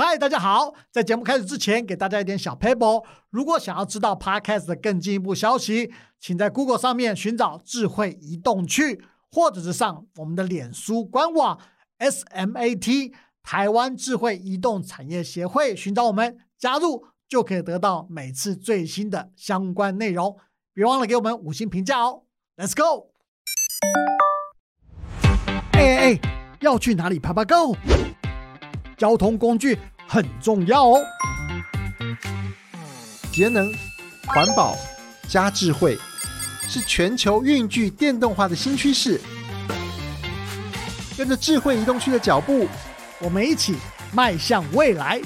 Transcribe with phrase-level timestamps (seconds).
[0.00, 0.74] 嗨，大家好！
[0.92, 3.04] 在节目开始之前，给大家一点小 paper。
[3.30, 11.58] 如果想要知道 Podcast 的更进一步消息，请在 Google 上面寻找“智慧移动去”，或者是上我们的脸书官网
[11.98, 20.36] SMAT 台湾智慧移动产业协会，寻找我们加入，就可以得到每次最新的相关内容。
[20.72, 22.22] 别忘了给我们五星评价哦
[22.56, 23.10] ！Let's go！
[25.72, 26.20] 哎哎哎，
[26.60, 27.74] 要去哪里爬爬 Go？
[28.98, 29.78] 交通工具
[30.08, 31.00] 很重要哦，
[33.32, 33.72] 节能、
[34.26, 34.76] 环保
[35.28, 35.96] 加智慧
[36.68, 39.20] 是全球运具电动化的新趋势。
[41.16, 42.68] 跟着智慧移动区的脚步，
[43.20, 43.76] 我们一起
[44.12, 45.20] 迈向未来。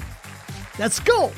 [0.79, 1.31] Let's go！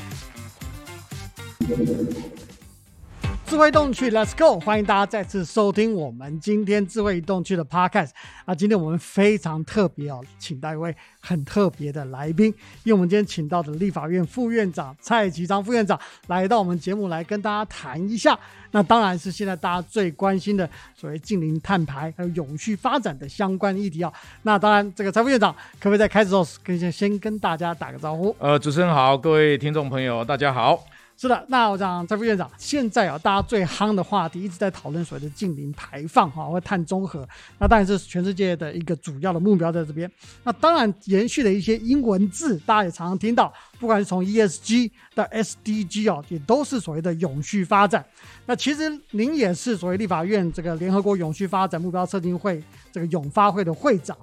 [3.46, 4.58] 智慧动区，Let's go！
[4.58, 8.10] 欢迎大家再次收听我们今天智慧移动区的 Podcast
[8.44, 8.52] 啊！
[8.52, 12.46] 今天我们非常特别哦，请到一位很特别的来宾，
[12.82, 18.36] 因为我们今天请到的立法院副院长蔡其昌副院长来到我们节目来跟大家谈一下，
[18.72, 24.12] 那当然是现在大家最关心的所谓近零碳排还有永续发展的相关议题啊！
[24.42, 28.34] 那当然，这个蔡副院长可不可以在开始之后跟先先跟大家打个招呼？
[28.40, 30.84] 呃，主持人好，各位听众朋友，大家好。
[31.18, 37.26] 是的，那我讲蔡副院长，现在啊，大家最夯的话题一直在讨论所谓的近零排放哈，或碳中和，
[37.58, 40.10] 那当然是全世界的一个主要的目标在这边。
[40.44, 43.50] 那当然延续的一些英文字，大家也常常听到，
[43.80, 48.04] 不管是从 ESG 到 SDG 哦，也都是所谓的永续发展。
[48.44, 54.14] 那其实您也是所谓立法院这个联合国永续发展目标测定会这个永发会的会长。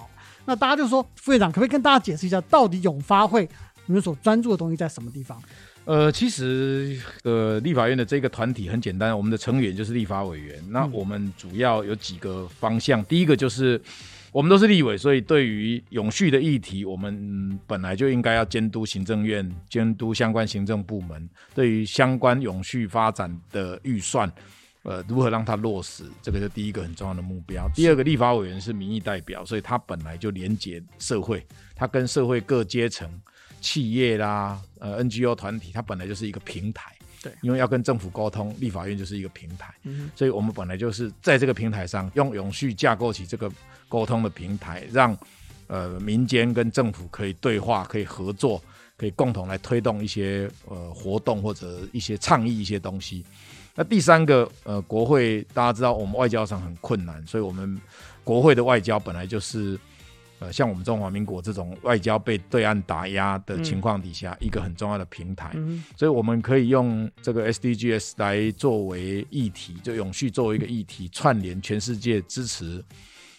[0.45, 3.49] 那大家就说，副院长可不可以跟大家解释一下，到底永发会
[3.87, 5.41] 你们所专注的东西在什么地方？
[5.85, 10.63] 呃，其实呃，立法院的这个团体很简单，我们的成员就是立法委员。
[10.69, 13.81] 那我们主要有几个方向，第一个就是
[14.31, 24.31] 我们都是立委，所以对于永续的议题，我们本来就应该要监督行政院、监督相关行政部门，对于相关永续发展的预算，
[24.83, 27.69] 呃，如何让它落实，这个是第一个很重要的目标。
[27.75, 31.45] 第二个，立法委员是民意代表，所以他本来就连接社会，
[31.75, 33.11] 他跟社会各阶层。
[33.63, 36.91] 企业啦，呃，NGO 团体，它本来就是一个平台，
[37.21, 43.49] 对，因为要跟政府沟通，立法院就是一个平台，嗯，所以我们本来就是在这个平台上，用永续架构起这个
[43.87, 45.17] 沟通的平台，让
[45.67, 48.61] 呃民间跟政府可以对话，可以合作，
[48.97, 53.23] 可以共同来推动一些呃活动或者一些倡议一些东西。
[53.75, 57.79] 那第三个，呃，国会大家知道我们外交上很困难，所以我们
[58.25, 59.79] 国会的外交本来就是。
[60.43, 65.53] 呃，像我们中华民国这种外交被对岸打压的情况底下，一个很重要的平台，
[65.95, 72.83] 所以我们可以用这个 SDGs 来作为议题，就永续作为一个议题，串联全世界支持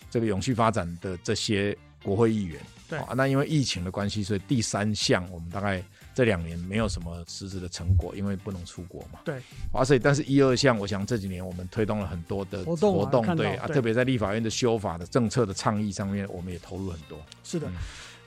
[0.09, 2.59] 这个永续发展的这些国会议员。
[2.88, 5.84] 对，那因为疫情的关系，所以第三项我们大概。
[6.14, 9.19] 这两年没有什么实质的成果，因为不能出国嘛。
[9.25, 9.41] 对，
[9.72, 9.98] 哇塞！
[9.98, 17.19] 但是一二项，我想这几年我们推动了很多的活动，对啊，特别在立法院的修法的政策的倡议上面，我们也投入很多。
[17.42, 17.69] 是的，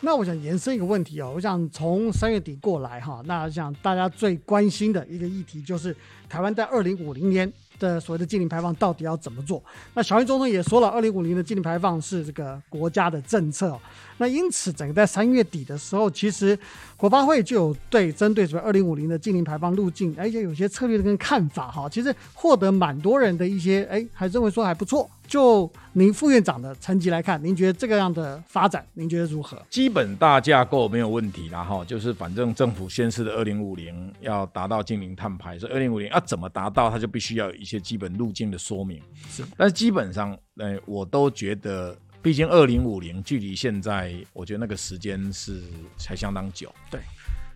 [0.01, 5.95] 那我想延伸一个问题哦，我想从三月底过来哈，那想大家最关心的一个议题就是
[6.27, 7.51] 台湾在二零五零年。
[7.79, 9.61] 的所谓的净零排放到底要怎么做？
[9.93, 13.77] 那小英总统也说了，二零五零的净零排放是这个国家的政策。
[14.19, 16.57] 那因此，整个在三月底的时候，其实
[16.95, 25.07] 国发会就有对针对什么二零五零的净零排放路径，而且有些策略跟看法哈，其实获得蛮多人的一些哎，还认为说还不错。
[25.27, 29.61] 就您副院长的层级来看，您觉得这个样的发展，您觉得如何？
[29.69, 39.01] 基本大架构没有问题啦哈，就是反正政府宣示的二零五零要达到净零碳排，所以二零五零要怎么达到，它就必须要有一些基本路径的说明。
[39.29, 41.95] 是，但是基本上，哎，我都觉得。
[42.19, 45.61] 毕竟二零五零距离现在，我觉得那个时间是
[46.05, 46.69] 还相当久。
[46.89, 46.99] 对，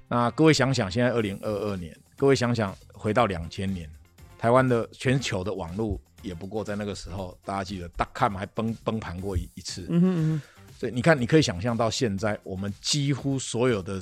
[0.07, 3.89] 那各位想想，现在二零二二年，各位想想回到两千年，
[4.37, 9.85] 台湾的全球的网络也不过在那个时候，大家记得大看还崩崩盘过一一次。
[9.89, 10.41] 嗯哼嗯。
[10.77, 14.01] 所以你看，你可以想象到现在，我们几乎所有的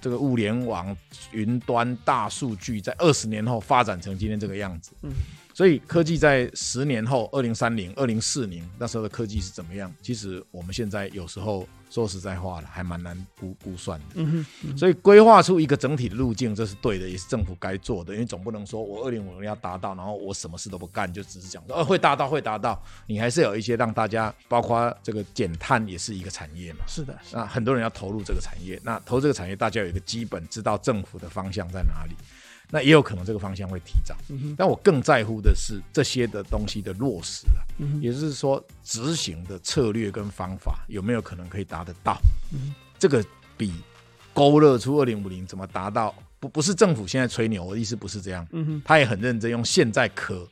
[0.00, 0.96] 这个物联网、
[1.32, 4.92] 云端、大数据，在二十年后发展成今天这个样子。
[5.02, 5.12] 嗯。
[5.54, 9.90] 所以科技在十年后，二零三零、二零四零那时候的科技是怎么样？
[10.02, 14.06] 其实我们现在有时候说实在话了，还蛮难估估算的。
[14.16, 14.76] 嗯哼。
[14.76, 18.12] 所以规划出一个整体的路径，这是对的，也是政府该做的。
[18.12, 22.82] 因为总不能说我二零五零要达到，然后我什么事都不干，就只是讲说，呃，会达到，会达到。
[23.06, 26.80] 你还是有一些让大家，包括这个减碳也是一个产业嘛。
[26.88, 27.16] 是的。
[27.32, 32.16] 那很多人要投入这个产业，那投这个产业，大家有一个基本知道政府的方向在哪里。
[32.74, 34.16] 那也有可能这个方向会提早，
[34.56, 37.62] 但我更在乎的是这些的东西的落实啊，
[38.00, 42.20] 也就是说执行的策略跟方法有没有可能可以达得到？
[42.98, 43.24] 这个
[43.56, 43.72] 比
[44.32, 48.44] 勾勒出二零五零怎么达到，不不是政府现在吹牛，我的意思不是这样，
[48.84, 50.44] 他也很认真用现在可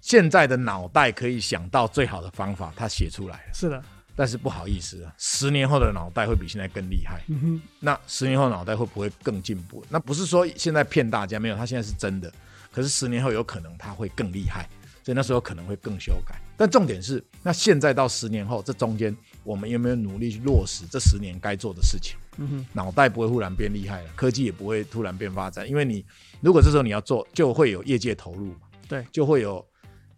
[0.00, 3.54] 现在的脑袋可以想到最好的方法，他写出来了。
[3.54, 3.80] 是的，
[4.18, 7.22] 但是不好意思啊，十年后的脑袋会比现在更厉害。
[7.28, 9.84] 嗯哼，那十年后脑袋会不会更进步？
[9.88, 12.32] 那不是说现在骗大家，没有，他现在是真的。
[12.72, 14.68] 可是十年后有可能他会更厉害，
[15.04, 16.34] 所以那时候可能会更修改。
[16.56, 22.18] 但重点是，那现在到十年后这中间，我们有没有努力去落实这十年该做的事情？
[22.38, 26.04] 嗯哼，脑袋不会忽然变厉害了，科技也不会突然变发展，因为你
[26.40, 29.64] 如果这时候你要做，就会有业界投入嘛，对，就会有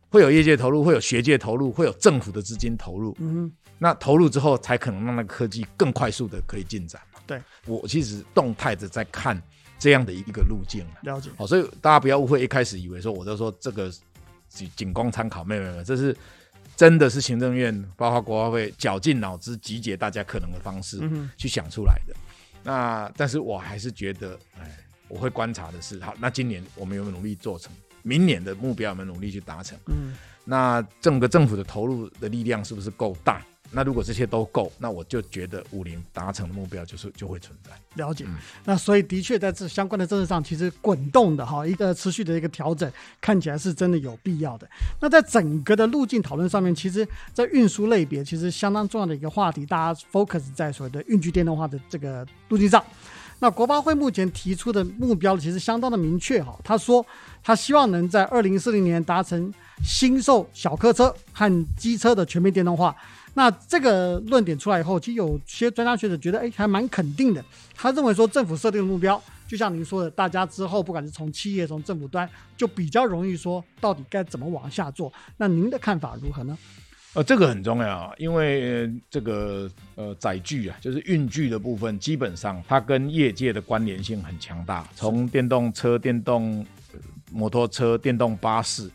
[0.08, 3.14] 会有业界投入，会有学界投入，会有政府的资金投入。
[3.20, 3.52] 嗯哼，
[3.82, 7.20] 那投入之后，才可能让那个科技更快速的可以进展嘛。
[7.26, 9.40] 对我其实动态的在看
[9.78, 11.00] 这样的一个路径啊。
[11.02, 13.90] 了解，好，所以大家不要误会，一开始以为说我就说这个
[14.48, 16.14] 仅仅供参考，没有没有，这是
[16.76, 22.14] 真的是行政院包括国发会绞尽脑汁集结大家可能的方式嗯，去想出来的。
[22.62, 24.76] 那但是我还是觉得，哎，
[25.08, 27.72] 我会观察的是，好，那今年我们有没有努力做成？
[28.02, 29.78] 明年的目标有没有努力去达成？
[29.86, 33.42] 嗯，那整个政府的投入的力量是不是够大？
[33.72, 37.70] 那如果这些都够，那我就觉得五零达成的目标就是就会存在。
[37.94, 38.36] 了解嗯。
[38.64, 42.90] 那所以的确在这相关的政策上，其实滚动的哈一个持续的一个调整，
[43.20, 44.68] 看起来是真的有必要的。
[45.00, 52.84] 那在整个的路径讨论上面，其实在运输类别其实相当重要的一个话题，大家 focus 在所谓的运具电动化的这个路径上。
[53.42, 57.04] 那国发会目前提出的目标其实相当的明确哈，他说
[57.42, 59.50] 他希望能在二零四零年达成
[59.82, 62.94] 新售小客车和机车的全面电动化。
[63.34, 67.44] 那这个论点出来以后，其实有些专家学者觉得，哎，还蛮肯定的。
[67.74, 75.12] 他认为说，政府设定的目标，就像您说的，大家之后不管是从企业、从政府端，就比较容易说到底该怎么往下做。
[75.36, 76.58] 那您的看法如何呢？
[77.14, 84.86] 呃，这个很重要啊，因为、这个呃载具啊，就是运具的部分，基本上它跟业界的关联性很强大。
[84.94, 86.64] 从电动车、电动
[87.32, 88.88] 摩托车、电动巴士，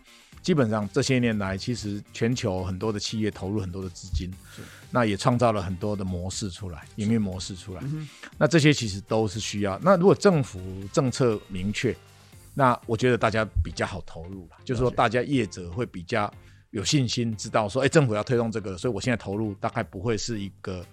[0.46, 4.32] 基本上这些年来，其实全球很多的企业投入很多的资金，
[4.92, 7.82] 那也创造了很多的模式出来，营运模式出来。
[8.38, 9.80] 那这些其实都是需要。
[9.80, 10.62] 那如果政府
[10.94, 11.98] 政策明确，
[12.54, 16.32] 那我觉得大家比较好投入了，就是说大家业者会比较
[16.70, 20.86] 有信心，知道说，哎，政府要推动这个，所以我现在投入大概不会是一个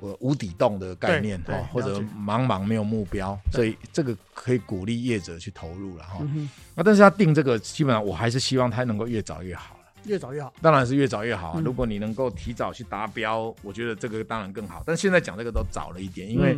[0.00, 6.26] 呃无底洞的概念哈，或者茫茫没有目标，所以这个可以鼓励业者去投入了哈。
[6.74, 9.80] 那但是他定这个，基本上我还是希望他能够越早越好了。
[10.06, 10.50] 越早越好。
[10.62, 11.54] 当然是越早越好啊！
[11.58, 14.82] 嗯如果你能够提早去达标，我觉得这个当然更好。
[14.86, 16.56] 但现在讲这个都早了一点，因为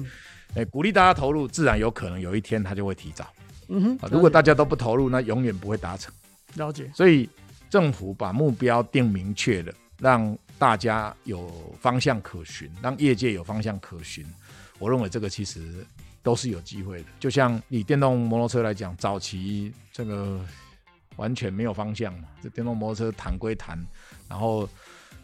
[0.67, 3.27] 鼓励大家投入，自然有可能有一天他就会提早
[3.69, 6.15] 嗯哼啊。，如果大家都不投入，那永远不会达成。
[6.55, 7.29] 了解，所以
[7.69, 14.25] 政府把目标定明确了，让大家有方向可循，让业界有方向可循。
[14.79, 15.85] 我认为这个其实
[16.23, 17.09] 都是有机会的。
[17.19, 20.41] 就像以电动摩托车来讲，早期这个
[21.17, 23.77] 完全没有方向嘛，这电动摩托车谈归谈，
[24.29, 24.69] 然后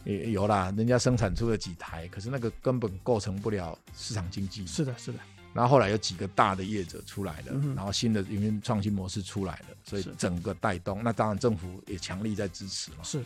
[0.02, 4.66] 也有啦，人家生产出了几台，可是那个根本构成不了市场经济。
[4.66, 5.20] 是的，是的，
[5.54, 11.00] 然后后来有几个大的业者出来了，嗯然后新的营运创新模式出来了，所以整个带动。
[11.04, 13.04] 那当然政府也强力在支持嘛。
[13.04, 13.22] 是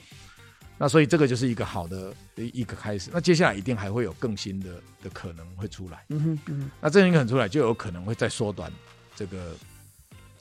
[0.79, 3.11] 那所以这个就是一个好的一一个开始。
[3.13, 6.05] 那接下来一定还会有更新的的可能会出来。
[6.09, 8.73] 嗯哼，嗯哼，那这一个可能出来，就有可能会再缩短
[9.15, 9.55] 这个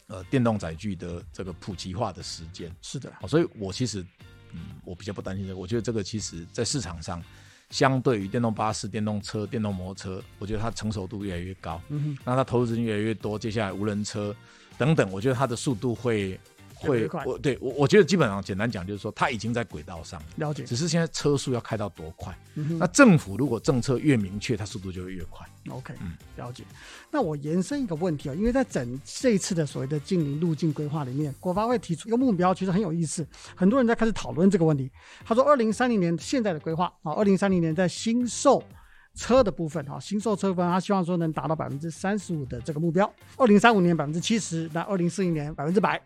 [0.07, 2.75] 呃电动载具的这个普及化的时间。
[2.81, 4.01] 是的，好，所以我其实
[4.53, 5.59] 嗯，我比较不担心这个。
[5.59, 7.23] 我觉得这个其实在市场上，
[7.69, 11.79] 相对于电动巴士、电动车、电动摩托车，我觉得它成熟度越来越高。
[11.89, 14.35] 嗯哼，那它投入资人越来越多，接下来无人车
[14.77, 16.39] 等等，我觉得它的速度会
[16.81, 22.35] 会我对我我觉得基本上简单讲就是说，它已经在轨道上了，了解，只是现在车速要开到多快。
[22.55, 25.47] 嗯那政府如果政策越明确，它速度就会越快。
[25.69, 26.63] OK，嗯了解。
[27.11, 34.91] 那我延伸一个问题啊，因为在整这一次的所谓的近邻路径规划里面，国发会提出一个目标，其实很有意思，很多人在开始讨论这个问题。
[35.23, 38.61] 他说，二零三零年现在的规划啊，二零三零年在新售
[39.15, 46.01] 车的部分哈，新售车部分，他希望说能达到百分之三十五的这个目标，二零三五年百分之七十，那二零四零年百分之百。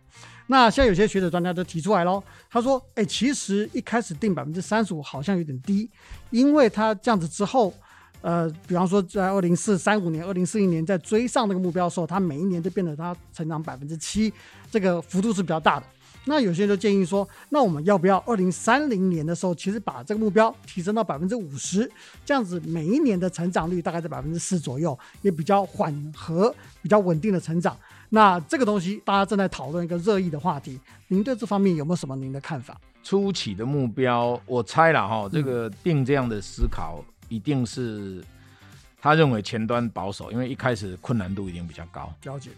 [0.47, 5.89] 那现在有些学者专家都提出来喽，他说，哎，其实一开始定百分之三十五好像有点低，
[6.29, 7.73] 因为他这样子之后。
[8.21, 14.33] 呃，比方说在二零四三五年、二零四零年在追上那个目标的时候，它每一年都变得它成长百分之七，
[14.71, 15.85] 这个幅度是比较大的。
[16.25, 21.89] 那有些人就建议说，那我们要不要二零三零年的时候，其实把这个目标提升到百分之五十，
[22.25, 27.77] 这样子每一年的成长率大概在百分之四左右，也比较缓和、比较稳定的成长。
[28.09, 32.79] 那这个东西大家正在讨论一个热议的话题，您对这方面有没有什么您的看法？
[33.03, 38.23] 初期的目标，我猜了嗯哈，这个定这样的思考，一定是
[38.99, 42.11] 他认为前端保守，因为一开始困难度一定比较高。
[42.23, 42.49] 了解。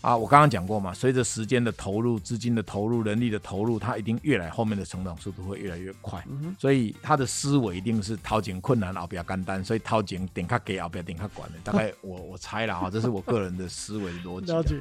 [0.00, 6.24] 啊，我刚刚讲过嘛，随着时间的投入、资金的投入、人力的投入，它一定越来后面的成长速度会越来越快。
[6.58, 11.58] 所以他的思维一定是掏钱困难，后比较简单，所以掏钱点卡给，后比较点卡管的。
[11.62, 14.50] 大概 我我猜了啊，这是我个人的思维逻辑。
[14.50, 14.80] 了解。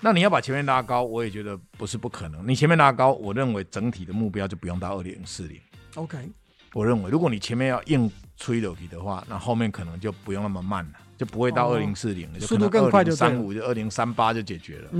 [0.00, 2.46] 那你要把前面拉高，我也觉得不是不可能。
[2.48, 5.60] 你前面拉高，我认为整体的目标就不用到二零四零。
[5.96, 6.30] OK。
[6.72, 10.92] 我认为，如果你前面要硬吹楼梯的话，那后面可能就不用那么慢了。
[11.16, 14.90] 就不会到二零四零了，速度更快就三五就二零三八就解决了，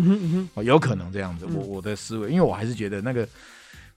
[0.55, 1.45] 哦，有可能这样子。
[1.47, 3.29] 我我的思维，因为我还是觉得那个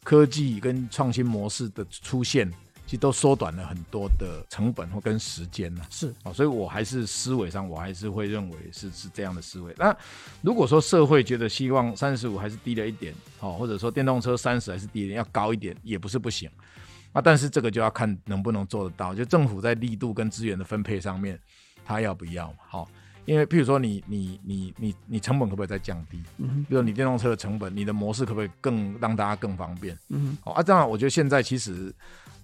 [0.03, 2.51] 科技跟创新模式的出现，
[2.85, 5.81] 其实都缩短了很多的成本或跟时间呢。
[5.89, 9.73] 是啊，所以我还是思维上，我还是会认为是是这样的思维。
[9.77, 9.95] 那
[10.41, 16.49] 如果说社会觉得希望三十五还是低了一点，哦，或者说电动车三十还是低一点，要高一点也不是不行。
[17.13, 21.39] 啊，但是这个就要看能不能做得到，就政府在力度跟资源的分配上面。
[21.85, 22.57] 他要不要嘛？
[22.67, 22.87] 好，
[23.25, 26.21] 因为譬如说你你你你你成本可不可以再降低？
[26.37, 29.97] 嗯，比如你电动车的成本，你的模式可不可以更让大家更方便？
[30.09, 31.93] 嗯，好啊，这样我觉得现在其实。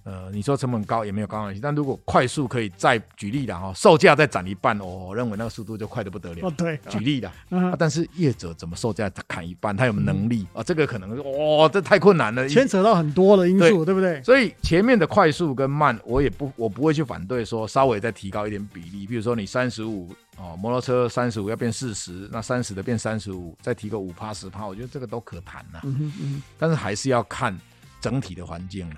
[0.06, 6.46] 呃，你说成本高也没有高关系，但如果快速可以再举例的哈，售价再涨一半，我认为那个速度就快的不得了。
[6.46, 7.28] 哦，对，举例的，
[7.76, 10.62] 但是业者怎么售价砍一半，他有没有能力啊？
[10.62, 11.10] 这个可能
[11.58, 14.22] 哇，这太困难了，牵扯到很多的因素，对不对？
[14.22, 20.08] 所以前面的快速跟慢，我也不，我不会去反对说稍微再提高一点比例，比如说你三十五
[20.38, 25.80] 哦，摩托车三十五要变四十，那三十的变三十五，再提个五趴十趴，我觉得这个都可谈呐。
[25.82, 27.58] 嗯嗯，但是还是要看
[28.00, 28.96] 整体的环境了。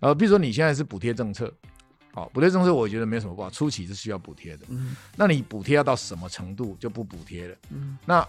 [0.00, 1.52] 呃，比如说你现在是补贴政策，
[2.12, 4.66] 好，补贴政策我觉得没什么不好，初期是需要补贴的。
[4.68, 7.56] 嗯，那你补贴要到什么程度就不补贴了？
[7.70, 8.26] 嗯，那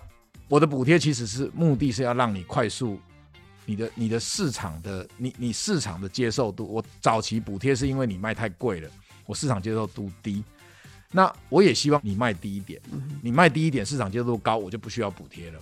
[0.48, 3.00] 我的补贴其实是目的是要让你快速，
[3.66, 8.90] 你的你的市场的你你市场的接受度，我早期补贴是因为你卖太贵了，
[9.26, 10.44] 我市场接受度低。
[11.14, 12.82] 那我也希望你卖低一点，
[13.22, 15.60] 你卖低一点，市场接受度高，我就不需要补贴了。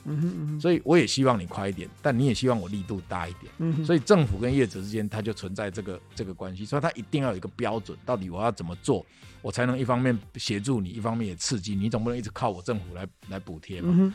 [0.61, 3.85] 所以我也希望你快一点，但你也希望我力度大一点。
[3.85, 9.03] 所以政府跟业者之间，它就存在这个这个关系，所以它一定要有一个标准，到底我要怎么做，
[9.41, 14.13] 我才能一方面协助你，一方面也刺激你，总不能一直靠我政府来来补贴嘛。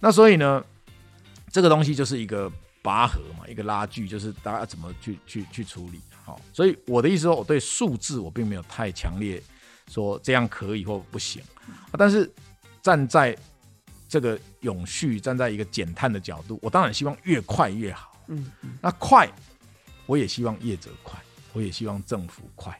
[0.00, 0.64] 那所以呢，
[1.50, 2.50] 这个东西就是一个
[2.82, 6.00] 拔河嘛，一个拉锯，就是大家怎么去去去处理。
[6.24, 9.42] 好，所以我的意思说，我对数字我并没有太强烈。
[9.94, 11.40] 说这样可以或不行，
[11.92, 12.28] 但是
[12.82, 13.36] 站在
[14.08, 18.12] 这个永续、站在一个减碳的角度，我当然希望越快越好。
[18.26, 18.50] 嗯，
[18.82, 19.30] 那快，
[20.06, 21.16] 我也希望业者快，
[21.52, 22.76] 我也希望政府快，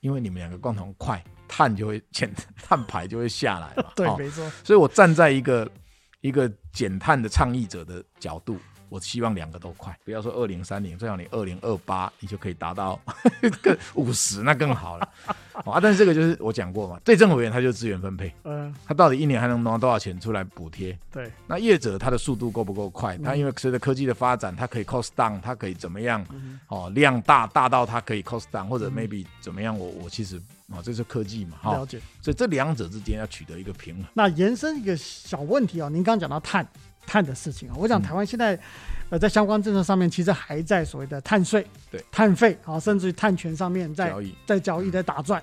[0.00, 3.92] 因为你们两个共同快，碳就会减， 碳排就会下来嘛。
[3.94, 4.50] 对，没错。
[4.64, 5.70] 所以我站在一个
[6.22, 8.58] 一个减碳的倡议者的角度。
[8.92, 13.00] 我希望两个都快，不要说二零三零，最好你二零二八你就可以达到
[13.62, 15.08] 更五十，那更好了
[15.64, 15.80] 啊！
[15.80, 20.94] 但是这个就是我讲过嘛，对政府而言，他就是资源分配，嗯，他到底一年还能拿多少钱出来补贴？
[21.10, 23.16] 对，那业者他的速度够不够快？
[23.16, 26.22] 他因为随着科技的发展，他可以 cost down，他可以怎么样？
[26.68, 29.78] 哦，量大大到他可以 cost down，或者 maybe 怎么样？
[29.78, 30.36] 我我其实
[30.70, 31.98] 啊，这是科技嘛，哈，了解。
[32.20, 34.04] 所以这两者之间要取得一个平衡。
[34.12, 36.68] 那延伸一个小问题啊，您刚刚讲到碳。
[37.06, 38.58] 碳的事情啊，我想台湾现在，
[39.10, 42.02] 呃，在相关政策上面，其实还在所谓的碳税、对。
[42.10, 44.14] 碳费啊，甚至于碳权上面在
[44.46, 45.42] 在交易在打转。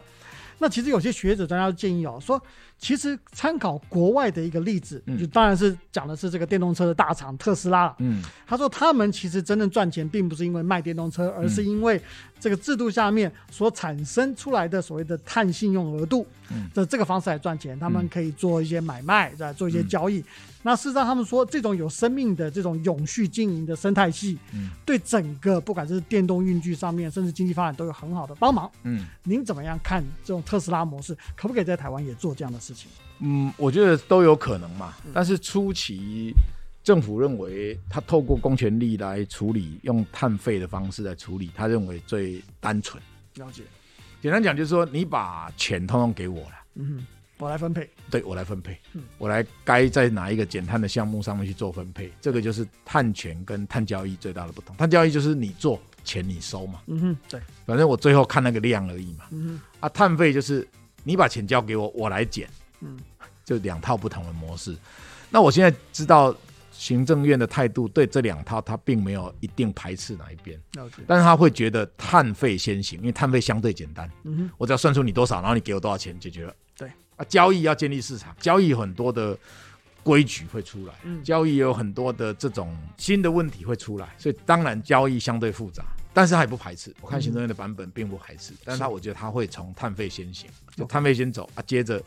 [0.57, 2.41] 那其实有些学者专家建议哦，说
[2.79, 7.93] 其实参考国外的一个例子，就当然是讲的是这个电动车的大厂特斯拉。
[7.99, 12.01] 嗯，他说他们其实真正赚钱，并不是因为卖电动车，而是因为
[12.39, 16.25] 这个制度下面所产生出来的所谓的碳信用额度，
[16.73, 17.77] 的这个方式来赚钱。
[17.77, 20.23] 他们可以做一些买卖，在做一些交易。
[20.61, 28.69] 那事实上，他们说这种有生命的这种永续经营的生态系，嗯，对整个不管是电动运具上面，甚至经济发展都有很好的帮忙。
[28.83, 32.89] 嗯，您怎么样看这种特斯拉模式，可不可以在台湾也做这样的事情？
[33.19, 34.93] 嗯，我觉得都有可能嘛。
[35.13, 36.33] 但是初期
[36.83, 43.01] 政府认为，他透过公权力来处理，用碳费的方式来处理，他认为最单纯。
[43.35, 43.63] 了解。
[44.21, 46.55] 简单讲，就是说你把钱通通给我了。
[46.75, 47.05] 嗯。
[47.37, 54.75] 我来分配，对我来分配，嗯我来该在哪一个减碳的项目上面去做分配，这个就是碳权跟碳交易最大的不同。
[54.75, 60.67] 碳交易就是你做钱你收嘛，嗯哼，对，反正我最后看那个量而已嘛，嗯哼，啊，碳费就是
[61.05, 62.45] 你把钱交给我，我来减，
[62.81, 62.97] 嗯，
[63.45, 64.75] 就两套不同的模式。
[65.29, 66.35] 那我现在知道
[66.71, 70.59] 行政院的态度对这两套，他并没有一定排斥哪一边，
[71.05, 76.53] 但是他会觉得碳费先行，因为碳费相对简单，嗯哼，我只要算出你多少，然后你给我多少钱，解决了。
[76.77, 76.89] 对。
[77.17, 79.37] 啊，交易要建立市场，交易很多的
[80.03, 85.83] 规矩会出来，交易有很多的这种新的问题会出来，所以当然交易相对复杂。
[86.13, 86.95] 但是他也不排斥。
[87.01, 92.01] 我看行政院的版本并不排斥，但是他我觉得他会从碳费先行，就碳费先走啊，接着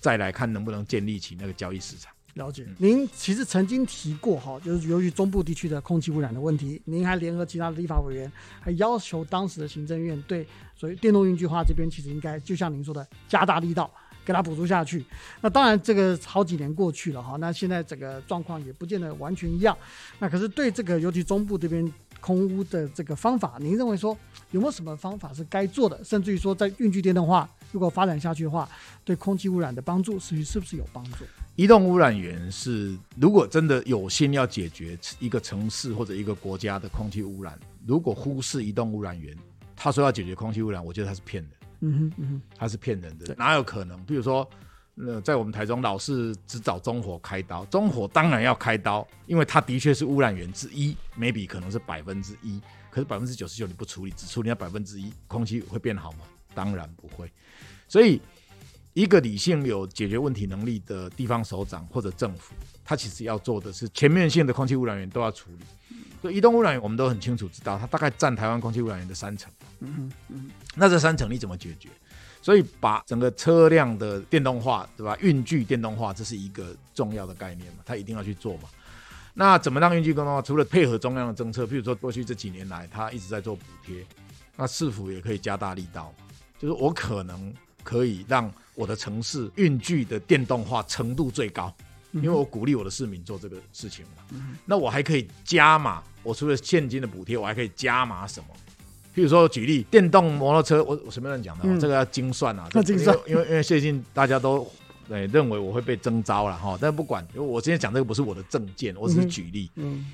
[0.00, 2.12] 再来看能不能建立起那个交易市场。
[2.34, 8.30] 了解，您其实曾经提过哈，就是由于中部地区的空气污染的问题，您还联合其他的立法委员，
[8.60, 13.90] 还要求当时的行政院对所谓电动运具化这边，其实应该就像您说的，加大力道
[14.24, 15.04] 给它补助下去。
[15.40, 19.76] 那当然，这个好几年过去了哈，那现在整个状况也不见得完全一样。
[20.20, 24.16] 那可是对这个尤其中部这边空污的这个方法，您认为说
[24.52, 26.02] 有没有什么方法是该做的？
[26.04, 28.68] 甚至于说在运具电动化如果发展下去的话，
[29.04, 31.24] 对空气污染的帮助是是不是有帮助？
[31.56, 39.36] 移动污染源是，如果真的有心要解决一个城市或者一个国家的空气污染，如果忽视移动污染源，
[39.76, 41.52] 他说要解决空气污染，我觉得他是骗人。
[41.80, 44.02] 嗯哼，嗯哼，他是骗人的，哪有可能？
[44.04, 44.48] 比如说，
[44.96, 52.60] 呃，在我们台中老是只找中火开刀，中火当然要开刀，因为它的确是污染源之一，maybe 可能是百分之一，
[52.90, 56.18] 可是百分之九十九你不处理，只处理那百分之一，空气会变好吗？
[56.54, 57.30] 当然不会，
[57.88, 58.20] 所以。
[58.92, 62.52] 一个理性有解决问题能力的地方首长或者政府，
[62.84, 65.96] 他其实要做的是全面性的空气污染源都要处理。
[66.20, 69.50] 所以移动污染源我们都很清楚知道，它大概占台湾空气污染源的三成。
[70.74, 71.88] 那这三成你怎么解决？
[72.42, 75.16] 所以把整个车辆的电动化，对吧？
[75.20, 78.68] 运具电动化，这是一个重要的概念嘛，他一定要去做嘛。
[79.34, 80.42] 那怎么让运具电动化？
[80.42, 84.04] 除了配合中央的政策，譬如说过去这几年来，他一直在做补贴，
[84.56, 86.12] 那是否也可以加大力道？
[86.60, 87.52] 就是我可能。
[87.82, 91.74] 可以让我的城市运具的电动化程度最高，
[92.12, 94.38] 因为我鼓励我的市民做这个事情嘛。
[94.66, 98.48] 那我还可以加码，我除了现金的补贴，我还可以加码什么？
[99.14, 101.80] 譬如说举例，电动摩托车，我我什么人讲的？
[101.80, 104.70] 这个要精算啊，精算，因为因为最近大家都
[105.08, 109.70] 对认为我会被征召了哈，但不管，因为我今天讲这个不是我的证件，我只是举例。
[109.76, 110.04] 嗯。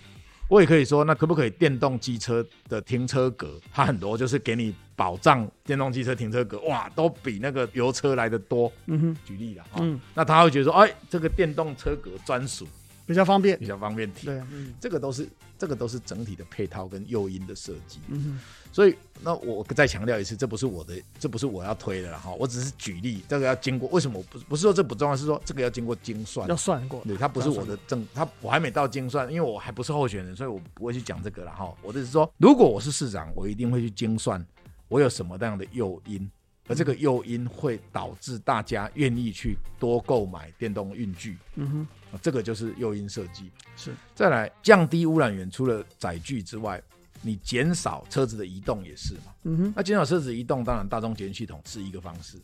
[0.48, 3.60] 我也可以说，那可不可以电动机车的停车格？
[3.72, 8.72] 它很多就是给你保障，电动机车停车格哇，都比那个油车来的多。
[8.86, 12.66] 嗯哼，举例了啊，那他会觉得说，哎，这个电动车格专属。
[13.06, 14.32] 比较方便，比较方便停。
[14.32, 18.00] 对，嗯这个都是这个都是整体的配套跟诱因的设计。
[18.08, 18.40] 嗯
[18.72, 22.30] 所以那我再强调一次，这不是我的，这不是我要推的哈。
[22.34, 23.88] 我只是举例，这个要经过。
[23.88, 25.16] 为什么不不是说这不重要？
[25.16, 27.02] 是说这个要经过精算，要算过。
[27.06, 31.74] 对，它不是我的正，它我还没到精算，因为我还不是候选人，所以我不会去讲这个了哈。
[31.80, 34.44] 我的是说，如果我是市长，我一定会去精算，
[34.88, 36.30] 我有什么样的诱因。
[36.68, 41.88] 而这个诱因会导致大家愿意去多购买电动运具，嗯哼，
[42.22, 43.50] 这个就是诱因设计。
[43.76, 46.82] 是，再来降低污染源，除了载具之外，
[47.22, 49.72] 你减少车子的移动也是嘛，嗯哼。
[49.76, 52.38] 那减少车子移动，当然大众捷运系统是一个方式。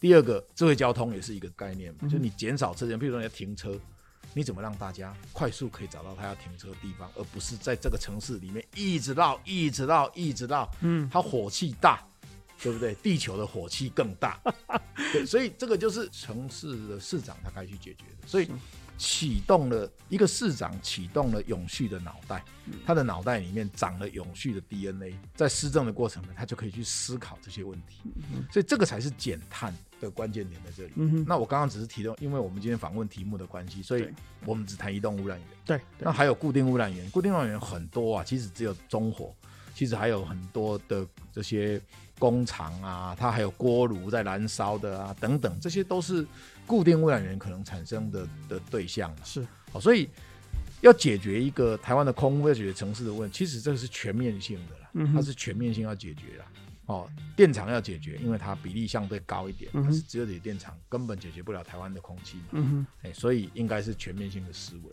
[0.00, 3.78] 第二个，智慧交通也是一个概念，就你减少车间，比如说你要停车，
[4.32, 12.02] 你怎么让大家快速可以找到他要停车的地方，而不是在这个城市里面一直绕、一直绕、一直绕，嗯，它火气大。
[12.62, 12.94] 对不对？
[12.94, 14.40] 地球的火气更大，
[15.12, 18.26] 对，所以这个就是城市的市长他该去解决的。
[18.26, 18.48] 所以
[18.96, 22.44] 启动了一个市长启动了永续的脑袋，
[22.86, 28.00] 他的脑袋里面长了永续的 DNA，在施政的过程呢，他就可以去思考这些问题。
[28.50, 30.92] 所以这个才是减碳的关键点在这里。
[31.26, 34.08] 那我刚刚只是提到，因为我们今天访问题目的关系，所以
[34.46, 35.48] 我们只谈移动污染源。
[35.64, 39.34] 对，那还有固定污染源，固定污染源很多啊，其实只有中火，
[39.74, 41.80] 其实还有很多的这些。
[42.24, 46.26] 工厂啊，它还有锅炉在燃烧的啊，等等，这些都是
[46.66, 49.14] 固定污染源可能产生的的对象。
[49.22, 50.08] 是，哦，所以
[50.80, 56.46] 要解决一个台湾的空污，要解决城市的问题，其实这是全面性的啦，它是全面性要解决啦。
[56.86, 57.06] 哦，
[57.36, 62.38] 电厂要解决，因为它比例相对高一点，但是只有这电厂根本解决不了台湾的空气。
[62.52, 64.92] 嗯哼，哎，所以应该是全面性的思维。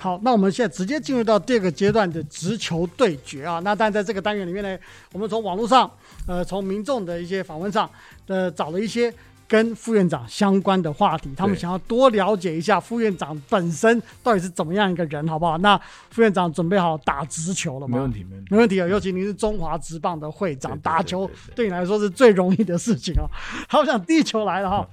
[0.00, 3.58] 好，那我们现在直接进入到第二个阶段的直球对决啊。
[3.64, 4.78] 那但在这个单元里面呢，
[5.12, 5.90] 我们从网络上，
[6.28, 7.90] 呃，从民众的一些访问上，
[8.28, 9.12] 呃，找了一些
[9.48, 15.58] 跟副院长相关的话题，他们想要多了解一下副院长本身到底是怎么样一个人，好不好？
[15.58, 15.76] 那
[16.10, 17.96] 副院长准备好打直球了吗？
[17.98, 18.86] 没问题，没问题，没问题啊。
[18.86, 23.26] 尤其您是中华职棒的会长，打球对你来说是最容易的事情啊。
[23.68, 24.88] 好，想地球来了哈，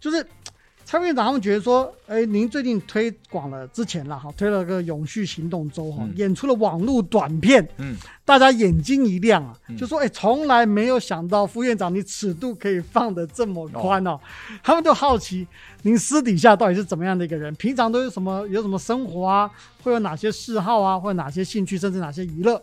[0.00, 0.26] 就是。
[0.86, 14.16] 蔡院长他们觉得说，哎，您最近推广了之前了哈，推了个永续行动周哈，演出了网络短片，嗯，大家眼睛一亮啊，就说，哎，从来没有想到副院长你尺度可以放得这么宽哦，
[14.62, 15.44] 他们都好奇
[15.82, 19.50] 您私底下到底是怎么样的一个人，平常都有什么有什么生活啊，
[19.82, 22.56] 会有哪些嗜好啊，或者哪些兴趣，甚至哪些娱乐，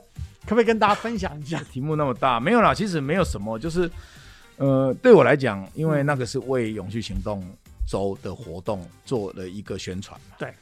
[0.45, 1.61] 可不可以跟大家分享一下？
[1.69, 3.91] 题目那么大，没有啦，其实没有什么，就是，
[4.55, 7.45] 呃，对我来讲，因为那个是为永续行动。
[7.87, 10.53] 周的活动做了一个宣传对，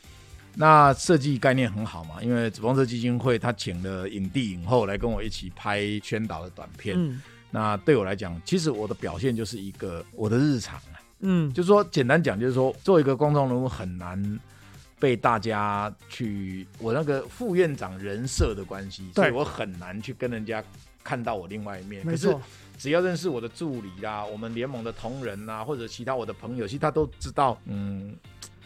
[0.55, 6.95] 那设计概念很好嘛，因为紫光社基金会他请了影帝影后来跟我一起拍宣导的短片。
[6.97, 7.21] 嗯。
[7.53, 14.39] 那对我来讲，其实我的表现就是一个我的日常啊，嗯，就是说简单讲，就是说做一个公众人物很难
[14.97, 19.25] 被大家去我那个副院长人设的关系，对。
[19.25, 20.63] 所以我很难去跟人家
[21.03, 22.05] 看到我另外一面。
[22.05, 22.35] 可是，
[22.77, 28.15] 只要认识我的助理啦，我们联盟的同仁啊，或者其他我的朋友，其实他都知道，嗯，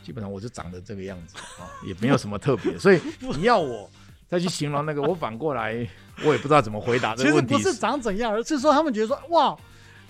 [0.03, 2.77] 基本上我是长得这个样子啊、也没有什么特别。
[2.79, 3.89] 所以你要我
[4.27, 5.87] 再去形容那个，我反过来
[6.23, 7.53] 我也不知道怎么回答这其实个问题。
[7.53, 9.57] 不是长怎样，而是说他们觉得说哇，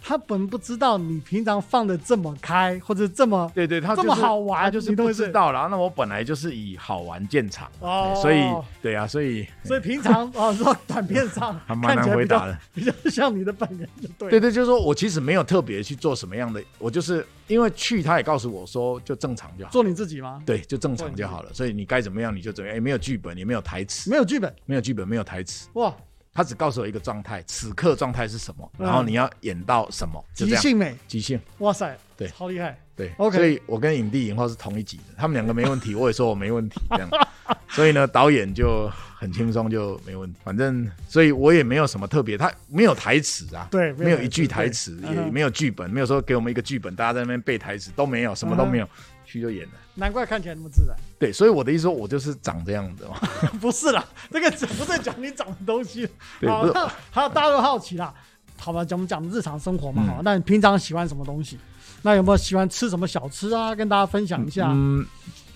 [0.07, 5.67] 他本不知道你平常放的这么开，或者这么对对，他、这就是、么好玩他就是不你知道啦。
[5.71, 8.43] 那我本来就是以好玩见长，哦所以
[8.83, 12.55] 对啊，所以所以平常哦说短片上 还蛮难回答的。
[12.75, 14.29] 比较像你的本人就对。
[14.29, 20.39] 对对，就是说我其实没有特别去做什么样的，我就是因为去，他也告诉我说就正常就好，做你自己吗？
[20.45, 21.51] 对，就正常就好了。
[21.51, 25.91] 所以你该怎么样你就怎么样，也没有剧本，也没有台词，没有剧本没有剧本，没有台词，哇，
[26.35, 28.85] 他只告诉我一个状态，此刻状态是什么，嗯。
[28.85, 30.61] 然后你要演到什么，就这样。
[30.61, 32.27] 即兴美，即兴，哇塞，对。
[32.27, 32.77] 超厉害。
[32.97, 37.09] 对 OK 所以我跟影帝、影后是同一集的，他们两个没问题，我也说我没问题，这样。
[37.67, 48.89] 所以呢，导演就很轻松就没问题，反正，所以我也没有什么特别，他没有台词啊，对没有一句台词，也没有剧本，没有说给我们一个剧本，大家在那边背台词都没有，什么都没嗯有，
[49.35, 49.73] 去就演了。
[49.93, 50.95] 难怪看起来那么自然。
[51.19, 53.15] 对，所以我的意思说，我就是长这样的嘛。
[53.61, 56.07] 不是啦，这个只不是讲你长的东西。
[56.45, 58.13] 好那还有大家都好奇啦，
[58.57, 61.57] 好吧，讲我们讲日常生活嘛，嗯好，那你平常喜欢什么东西？
[62.01, 63.73] 那有没有喜欢吃什么小吃啊？
[63.73, 64.69] 跟大家分享一下。
[64.71, 65.05] 嗯，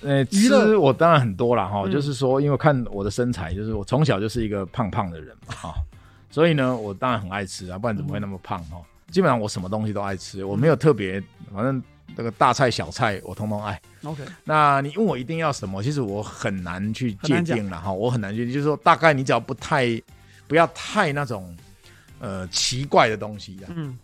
[0.02, 5.74] 呃，娱乐吃我当然很多了哈，嗯就是说，因为看我的身材，就是我从小就是一个胖胖的人嘛 哈，
[6.32, 8.78] 所以呢，我当然很爱吃啊，不然怎么会那么胖哈？
[9.12, 11.22] 基本上我什么东西都爱吃，我没有特别，
[11.54, 11.82] 反正
[12.20, 13.82] 这个大菜小菜我通通爱。
[14.04, 19.86] OK，那你问我一定要什么，其实我很难去界定了哈，我很难界定，就是说大概你只要不太
[20.46, 21.56] 不要太那种
[22.20, 23.98] 呃奇怪的东西呀，嗯，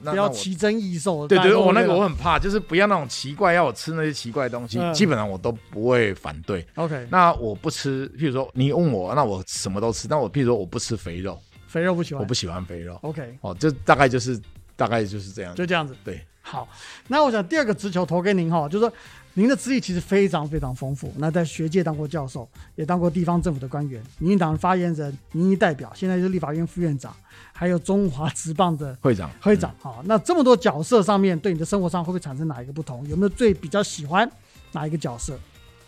[0.00, 1.26] 那不要奇珍异兽。
[1.26, 6.64] 对对，我那个我很怕，就是不要那种奇怪，要我吃那些奇怪的东西，嗯基本上我都不会反对。
[6.76, 10.06] OK，那我不吃，譬如说你问我，那我什么都吃。
[10.08, 12.22] 那我譬如说我不吃肥肉，肥肉不喜欢。
[12.22, 12.96] 我不喜欢肥肉。
[13.02, 14.40] OK，哦，这大概就是
[14.76, 15.52] 大概就是这样。
[15.56, 15.96] 就这样子。
[16.04, 16.68] 对，好，
[17.08, 18.92] 那我想第二个直球投给您哈，就是说
[19.34, 21.12] 您的资历其实非常非常丰富。
[21.16, 27.12] 那在学界当过教授，也当过地方政府的官员，民进党的发言人、民意代表，现在是立法院副院长，
[27.52, 29.74] 还有中华职棒的会长，会长。
[29.80, 33.06] 好，那这么多角色上面，对你的生活上会不会产生哪一个不同？
[33.08, 34.30] 有没有最比较喜欢
[34.70, 35.36] 哪一个角色？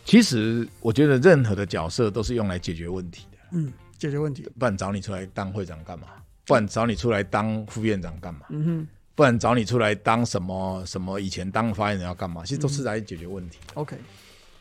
[0.05, 4.45] 其实我觉得任何的角色都是用来解决问题的，嗯，解决问题。
[4.59, 6.09] 不然找你出来当会长干嘛？
[6.45, 8.41] 不然找你出来当副院长干嘛？
[8.49, 11.19] 嗯哼不然找你出来当什么什么？
[11.19, 12.45] 以前当发言人要干嘛？
[12.45, 13.59] 其实都是来解决问题。
[13.75, 13.97] ，OK，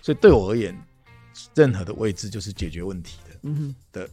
[0.02, 0.76] 所以对我而言，
[1.54, 3.38] 任何的位置就是解决问题的。
[3.44, 4.10] 嗯哼，的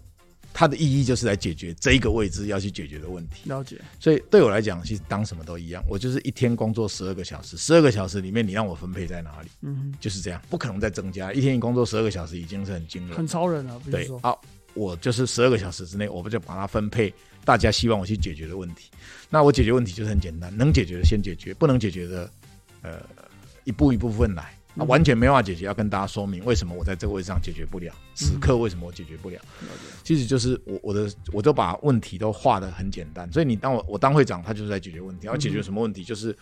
[0.53, 3.49] 它的意义就是来解决这一个位置要去解决的问题。
[3.49, 3.81] 了解。
[3.99, 11.33] 所以对我来讲，其实当什么都一样，我就是一天工作十二个小时，十二个小时里面你让我分配在哪里，嗯哼，就是这样，不可能再增加。
[11.33, 14.37] 一天你工作十二个小时已经是很惊人很，超人了，对啊，
[14.75, 17.11] 我就是十二个小时之内，我不就把它分配
[17.45, 18.91] 大家希望我去解决的问题。
[19.31, 22.31] 那我解决问题就是很简单，能解决的先解决，不能解决的，
[22.83, 23.01] 呃，
[23.65, 24.57] 一步一部分来。
[24.77, 29.39] 那嗯完全没办法解决，要跟大家说明为什么我在这个位置上解决不了，此刻为什么我解决不了。
[30.03, 35.29] 其实就是我我的我都把问题都画的很简单，所以你当我我当会长，他就是在解决问题。
[35.29, 36.03] 要解决什么问题？
[36.03, 36.37] 就是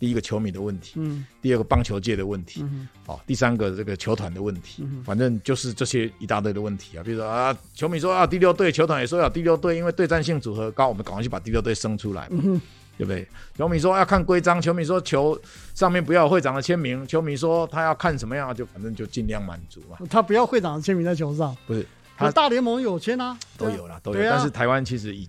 [0.00, 7.04] 第一个球迷的问题，嗯第二个棒球界的问题，嗯哦，第三个这个球团的问题嗯，反正就是这些一大堆的问题啊。
[7.04, 12.40] 比如说啊，球迷说啊第六队，球团也说要第六队，因为对战性组合高，我们赶快去把第六队生出来嘛。
[12.42, 12.58] 嗯，
[12.96, 13.28] 对不对？
[13.54, 15.38] 球迷说要看规章，球迷说球
[15.74, 19.98] 上面不要会长的签名，球迷说他要看什么样，就反正就尽量满足嘛。
[20.08, 21.86] 他不要会长的签名在球上，不是
[22.16, 24.20] 他大联盟有签啊，都有啦，都有。
[24.20, 25.28] 啊但是台湾其实以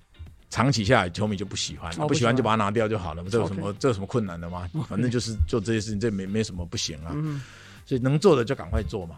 [0.52, 3.30] 长期下来，球迷就不喜欢，哦不喜欢就把它拿掉就好了嘛。
[3.32, 4.70] 这有什么这有什么困难的吗？
[4.88, 7.12] 反正就是做这些事情，这没没什么不行啊。
[7.16, 7.42] 嗯
[7.84, 9.16] 所以能做的就赶快做嘛。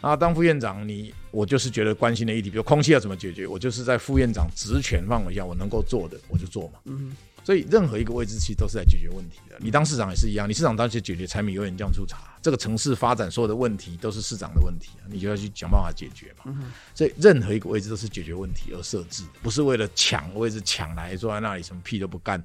[0.00, 6.78] 啊，当副院长你，我就是觉得关心的议题，比如空气要怎么解决，我就是在副院长职权范围下，我能够做的我就做嘛。
[6.84, 7.14] 嗯
[7.46, 9.56] 所以任何一个位置其实都是在解决问题的。
[9.60, 16.46] 你当市长也是一样，你市长当然去解决柴米油盐酱醋茶，这个城市发展所有的问题都是市长的问题啊，你就要去想办法解决嘛。
[16.46, 22.42] 嗯所以任何一个位置都是解决问题而设置的，不是为了抢位置抢来坐在那里什么屁都不干，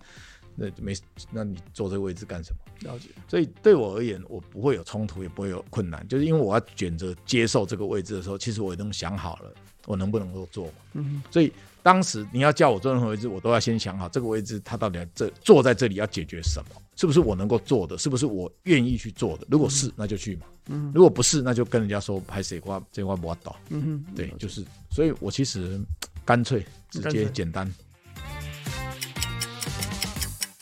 [0.56, 0.96] 那没
[1.32, 2.92] 那你坐这个位置干什么？
[2.92, 9.52] 了解，所以对我而言，我不会有冲突，也不会有困难，就是因为我要选择接受这个位置的时候，其实我已经想好了
[9.88, 10.74] 我能不能够做嘛。
[10.94, 11.52] 嗯所以
[11.84, 19.48] 当时你要叫我做任何位置，我都要先想好这个位置他到底要这坐在这里要解决什么，是不是我能够做的，是不是我愿意去做的？
[19.50, 20.46] 如果是，那就去嘛。
[20.68, 23.56] 嗯，如果不是，那就跟人家说拍谁话这话不要倒。
[23.70, 25.82] 嗯哼，对，就是，所以我其实
[26.24, 27.72] 干脆直接简单。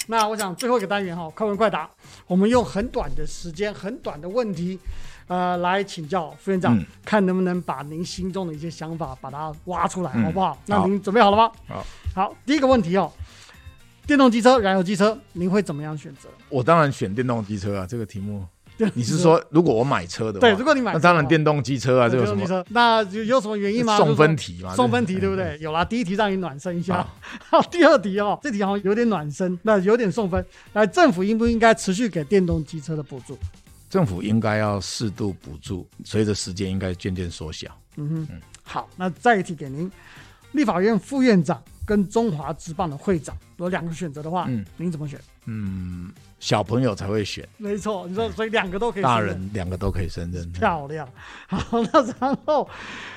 [0.07, 1.87] 那我想最后一个单元哈，快问快答，
[2.25, 4.79] 我们用很短的时间、很短的问题，
[5.29, 10.57] 呃，来请教副院长，嗯看能不能把您心中的一些想法把它挖出来，嗯好不好？
[10.65, 11.51] 那您准备好了吗？
[11.67, 13.11] 好，好，第一个问题哦，
[14.07, 16.27] 电动机车、燃油机车，您会怎么样选择？
[16.49, 18.43] 我当然选电动机车啊，这个题目
[18.95, 23.97] 你是说如果我买车的话，对，如果你买那当然车电动机车啊，哦这个什么那有有什么原因吗？
[23.97, 24.73] 送分题，题嘛？
[24.73, 25.57] 送分题对不对？
[25.61, 27.05] 有啦，第一题让你暖身一下，
[27.51, 30.43] 好，第二题哦，这题好像有点暖身，那有点送分。
[30.73, 33.37] 来，政府应不应该持续给电动机车的补助？
[33.89, 37.67] 政府应该要适度补助，随着时间应该渐渐缩小。
[37.97, 39.91] 嗯哼，好，那再一题给您，
[40.51, 45.19] 立法院副院长跟中华职棒的会长有两个选择的话，嗯您怎么选？
[45.45, 50.49] 嗯，小朋友才会选，没错，你说所以两个都可以，大人两个都可以胜任。
[50.51, 51.09] 漂亮。
[51.47, 51.59] 好，
[51.91, 52.69] 那然后，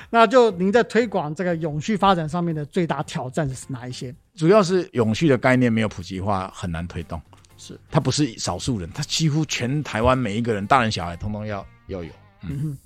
[0.09, 4.13] 那就您在推广这个永续发展上面的最大挑战是哪一些？
[4.35, 7.21] 主要是永续的概念没有普及化，很难推动。
[7.63, 12.11] 是，他不是少数人，他几乎全台湾每一个人，大人小孩，通通要要有。
[12.41, 12.77] 嗯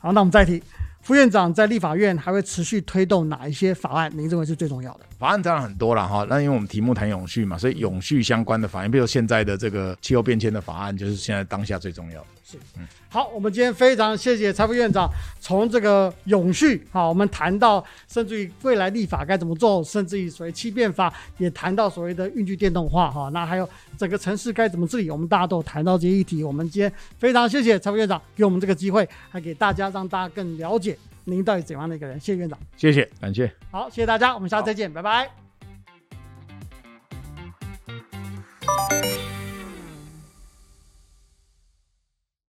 [0.00, 0.62] 好，那我们再提，
[1.02, 4.10] 副院长在立法院还会持续推动哪一些法案？
[4.14, 5.00] 您认为是最重要的？
[5.18, 12.26] 法案当然很多了哈，那因为我们题目谈永续嘛，所以永续相关的法案，比如现在的这个气候变迁的法案，就是现在当下最重要的。
[12.46, 13.26] 是，嗯，好。
[13.28, 15.08] 我们今天非常谢谢财副院长，
[15.40, 23.10] 从这个永续好，我们谈到甚至于未来立法该怎么做，甚至于所谓欺骗法也谈到所谓的运具电动化。
[23.10, 25.10] 哈，那还有整个城市该怎么治理？
[25.10, 32.20] 我们大家都谈到这些议题，我们今天非常谢谢财副院长给我们这个机会，还给大家让大家更了解您到底怎样的一个人。
[32.20, 33.50] 谢谢院长，谢谢，感谢。
[33.70, 35.30] 好，谢谢大家，我们下次再见，拜拜。